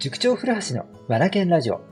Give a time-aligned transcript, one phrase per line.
[0.00, 1.82] 塾長古橋のわらけんラジオ。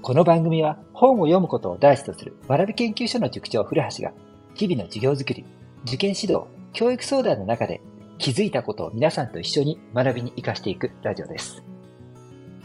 [0.00, 4.12] この番組は本を読むことを第一とするわらび研究所の塾長古橋が
[4.54, 5.44] 日々の授業づくり、
[5.82, 7.80] 受験指導、教育相談の中で
[8.18, 11.64] 気づいたことを皆さんと一緒に学びに活かしていくラジオです。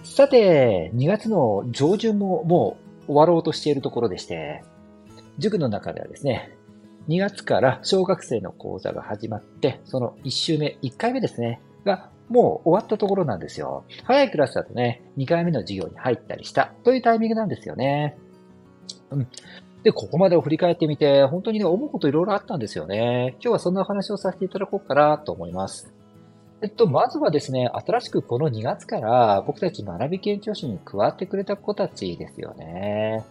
[0.03, 4.63] さて、2月の上旬ももう終わろうとしているところでして、
[5.39, 6.55] 塾の中ではですね、
[7.07, 13.83] 2月から小学生の講座が始まって、その1週目、1回目ですね、がもう終わったところなんですよ。
[14.05, 18.17] 早いクラスだとね、2回目の授業に入ったりしたというタイミングなんですよね。
[19.11, 19.27] うん。
[19.83, 23.35] で、ここまでを振り返ってみて、本当にね、思うこといろいろあったんですよね。
[23.41, 25.93] 今日はそんなお話をさせていただこうかなと思います。
[26.61, 33.25] えっと、まずはですね、新しくこの2月から僕たち学び研究所に加わってくれた子たちですよね。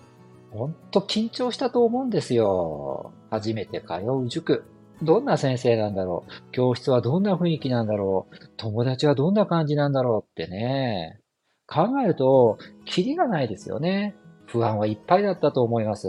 [0.50, 3.12] ほんと緊張したと思うんですよ。
[3.30, 3.94] 初めて通
[4.24, 4.64] う塾。
[5.02, 6.50] どんな先生なんだろう？
[6.52, 8.34] 教室はどんな雰囲気なんだろう？
[8.56, 11.20] 友達はどんな感じなんだろうってね。
[11.66, 14.16] 考えると、キリがないですよね。
[14.46, 16.08] 不安はいっぱいだったと思います。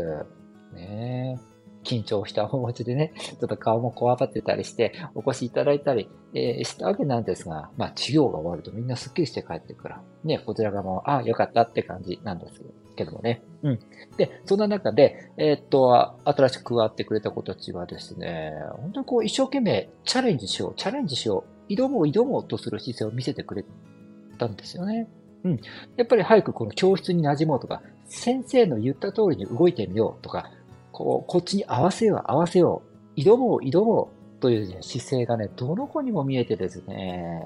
[0.74, 1.40] ね
[1.84, 12.82] 緊張した面持ちでね、 ちょっと顔もこわばってたりして、お越しいただいたり、えー、したわけなんですが、まあ、授業が終わるとみんなスッキリして帰ってくから、ね、こちら側も、ああ、よかったって感じなんですけど。
[12.96, 13.42] けどもね。
[13.64, 13.80] うん。
[14.18, 23.66] で、そんな中で、えー、っと、新しく加わってくれた子たちはですね、本当にこう一生懸命チャレンジしよう、チャレンジしよう、挑もう挑もうとする姿勢を見せてくれ
[24.38, 25.08] たんですよね。
[25.44, 25.59] うん。
[25.98, 30.52] やっぱり早くこの教室に馴染もうとか、先生の言った通りに動いてみようとか、
[31.04, 32.84] こう、こっちに合わせよう、合わせよ
[33.16, 37.42] う、挑もう、挑もうという、ね、姿勢がね、どの子にも見えてですね、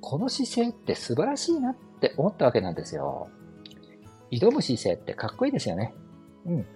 [0.00, 3.28] この姿勢って素晴らしいなって思ったわけなんですよ。
[4.30, 5.94] 挑む姿勢ってかっこいいですよね。
[6.46, 6.66] うん。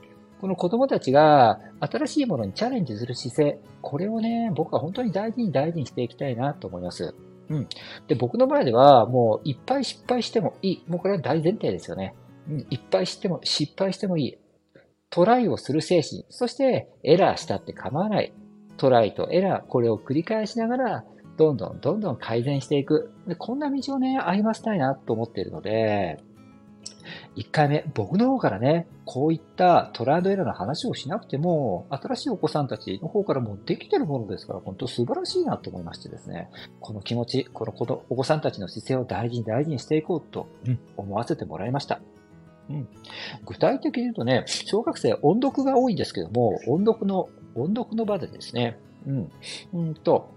[0.40, 7.14] この子供たちが新しいものにチャレンジする姿勢、これをね、僕は本当に大事に大事にしていきたいなと思います。
[7.50, 7.68] うん。
[8.08, 10.84] で、僕の前ではもういっぱい失敗してもいい。
[10.88, 12.14] もうこれは大前提ですよね。
[12.48, 12.66] うん。
[12.70, 14.38] いっぱいしても、失敗してもいい。
[15.10, 16.24] トライをする精神。
[16.28, 18.32] そしてエラーしたって構わない。
[18.76, 21.04] トライとエラー、これを繰り返しながら、
[21.36, 23.12] どんどんどんどん改善していく。
[23.26, 26.22] でこんな道をね、歩ませたいなと思っているので、
[27.36, 36.50] 1回目、僕の方からね、こういったトライアドエラーの話をしなくても、新しいお子さんたちの方からもできてるものですから、本当素晴らしいなと思いましてですね、
[36.80, 40.48] この気持ち、この子お子さんたちの姿勢を大事に大事にしていこうと、
[40.96, 42.00] 思わせてもらいました。
[43.46, 49.30] 具体的に言うとね、小学生音読が多いんですけども、音読の、音読の場でですね、うん、
[49.72, 50.30] うんと、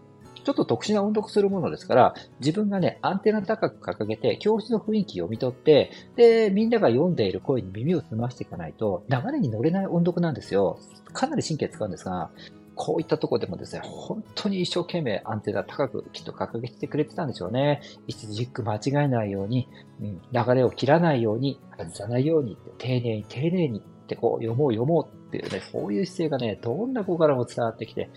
[0.44, 10.80] ちょっと特殊な音読するものですから、自分がね、アンテナ高く掲げて、教室の雰囲気を読み取って、で、みんなが読んでいる声に耳を澄ましていかないと、流れに乗れない音読なんですよ。
[11.14, 12.30] かなり神経使うんですが、
[12.76, 17.82] こういったとこでもですね、本当に一生懸命アンテナ高くきっと掲げてくれてたんでしょうね。
[18.08, 19.68] 一軸間違えないように、
[20.02, 28.10] うん、流れを切らないように、外さないように、丁寧に丁寧にってこう読もう読もうっていうね、そういう姿勢がね、どんな子からも伝わってきて、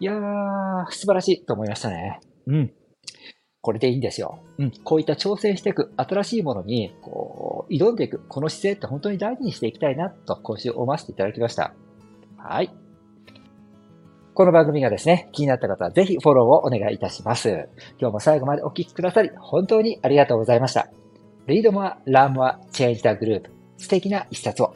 [0.00, 2.20] いやー、素晴らしいと思いましたね。
[2.46, 2.72] うん。
[3.60, 4.40] これでいいんですよ。
[4.58, 4.72] うん。
[4.82, 11.72] こういった挑戦していく、新しいものに、こう、挑んでいく、この姿勢って本当に大事にしていきたいな、と、今週思わせていただきました。
[12.36, 12.81] はい。
[14.34, 17.68] この番組がですね、気になった方はぜひフォローをお願いいたします。
[18.00, 20.88] 今日も最後までお聴きくださり、本当にありがとうございました。
[21.46, 23.50] Read more, learn more, change the group.
[23.76, 24.74] 素敵な一冊を。